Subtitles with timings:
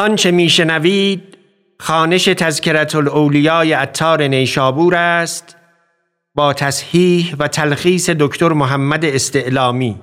[0.00, 1.38] آنچه میشنوید
[1.80, 5.56] خانش تذکرت الاولیای اتار نیشابور است
[6.34, 10.00] با تصحیح و تلخیص دکتر محمد استعلامی.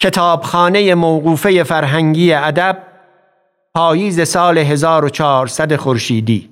[0.00, 2.82] کتابخانه موقوفه فرهنگی ادب
[3.74, 6.50] پاییز سال 1400 خورشیدی.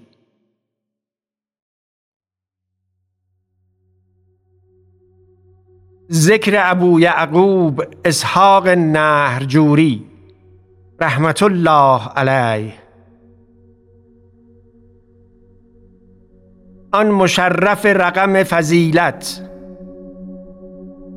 [6.11, 10.12] ذکر ابو یعقوب اسحاق نهرجوری
[11.03, 12.73] رحمت الله علیه.
[16.92, 19.48] آن مشرف رقم فضیلت.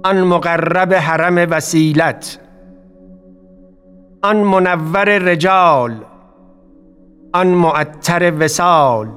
[0.04, 2.40] آن مقرب حرم وسیلت.
[4.24, 5.92] آن منور رجال.
[7.34, 9.08] آن معطر وسال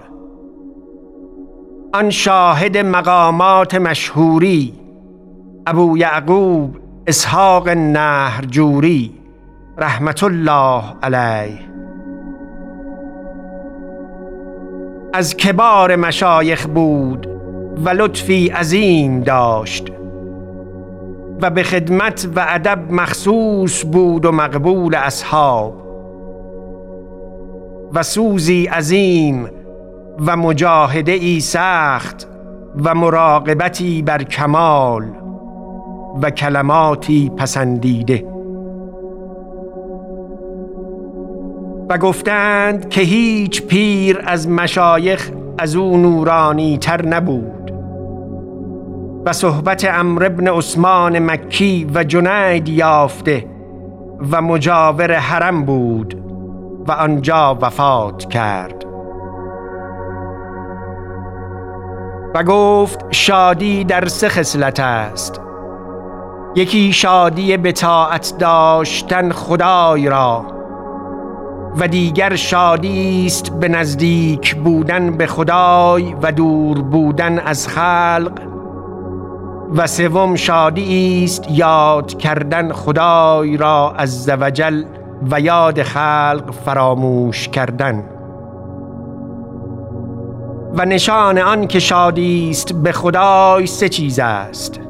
[1.94, 4.72] آن شاهد مقامات مشهوری.
[5.66, 9.17] ابو یعقوب اسحاق نهرجوری
[9.80, 11.58] رحمت الله علیه.
[15.12, 17.28] از کبار مشایخ بود
[17.84, 19.92] و لطفی عظیم داشت
[21.42, 25.74] و به خدمت و ادب مخصوص بود و مقبول اصحاب
[27.94, 29.50] و سوزی عظیم
[30.26, 32.28] و مجاهده ای سخت
[32.84, 35.04] و مراقبتی بر کمال
[36.22, 38.37] و کلماتی پسندیده.
[41.90, 47.72] و گفتند که هیچ پیر از مشایخ از او نورانی تر نبود.
[49.26, 53.46] و صحبت امر ابن عثمان مکی و جنید یافته
[54.30, 56.22] و مجاور حرم بود
[56.88, 58.84] و آنجا وفات کرد.
[62.34, 65.40] و گفت شادی در سه خصلت است.
[66.56, 70.57] یکی شادی به طاعت داشتن خدای را
[71.76, 78.32] و دیگر شادی است به نزدیک بودن به خدای و دور بودن از خلق.
[79.74, 84.84] و سوم شادی است یاد کردن خدای را از وجل
[85.30, 88.04] و یاد خلق فراموش کردن.
[90.74, 94.80] و نشان آن که شادی است به خدای سه چیز است.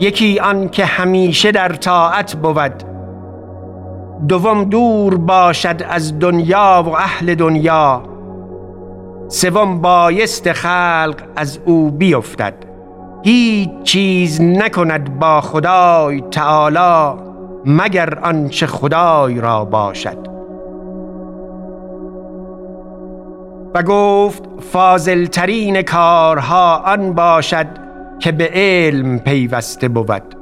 [0.00, 2.91] یکی آن که همیشه در طاعت بود
[4.28, 8.02] دوم دور باشد از دنیا و اهل دنیا.
[9.28, 12.54] سوم بایست خلق از او بیفتد.
[13.24, 17.20] هیچ چیز نکند با خدای تعالی
[17.66, 20.18] مگر آنچه خدای را باشد.
[23.74, 27.66] و گفت فاضل ترین کارها آن باشد
[28.18, 30.41] که به علم پیوسته بود.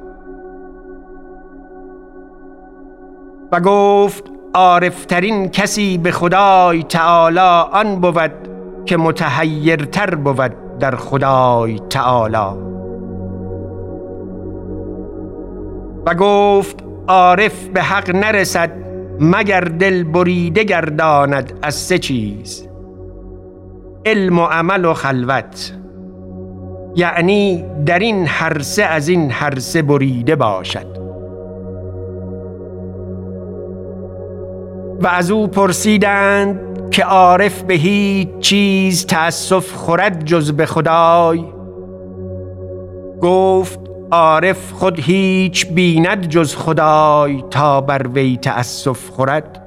[3.53, 4.25] و گفت
[4.55, 7.39] عارفترین کسی به خدای تعالی
[7.73, 8.33] آن بود
[8.87, 12.61] که متحیرتر بود در خدای تعالی.
[16.07, 18.71] و گفت عارف به حق نرسد
[19.21, 22.69] مگر دل بریده گرداند از سه چیز
[24.07, 25.73] علم و عمل و خلوت.
[26.97, 31.10] یعنی در این هر سه از این هر سه بریده باشد.
[35.01, 41.45] و از او پرسیدند که عارف به هیچ چیز تأسف خورد جز به خدای.
[43.21, 49.63] گفت عارف خود هیچ بیند جز خدای تا بر وی تأسف خورد.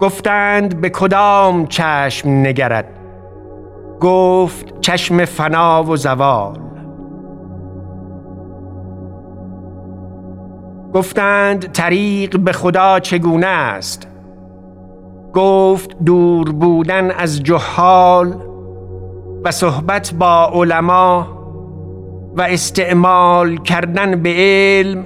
[0.00, 2.86] گفتند به کدام چشم نگرد؟
[4.00, 6.73] گفت چشم فنا و زوال.
[10.94, 14.08] گفتند طریق به خدا چگونه است؟
[15.34, 18.34] گفت دور بودن از جهال
[19.44, 21.26] و صحبت با علما
[22.36, 25.04] و استعمال کردن به علم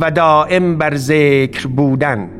[0.00, 2.30] و دائم بر ذکر بودن.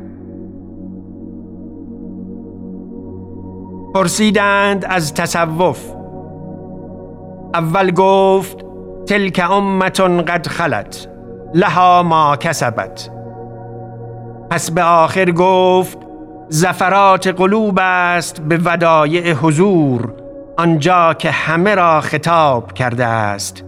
[3.93, 5.93] پرسیدند از تصوف.
[7.53, 8.65] اول گفت
[9.05, 11.10] تلک امتون قد خلت.
[11.53, 13.09] لها ما کسبت.
[14.49, 15.97] پس به آخر گفت
[16.49, 20.13] زفرات قلوب است به ودایع حضور
[20.57, 23.63] آنجا که همه را خطاب کرده است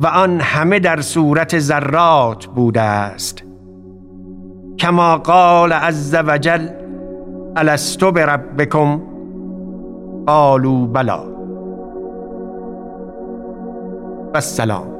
[0.00, 3.42] و آن همه در صورت ذرات بوده است.
[4.78, 6.68] کما قال عز وجل
[7.56, 9.02] الستو بربکم؟
[10.26, 11.20] قالوا بلا.
[14.34, 14.95] و السلام.